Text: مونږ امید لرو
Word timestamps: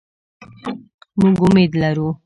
مونږ 1.19 1.35
امید 1.45 1.71
لرو 1.81 2.07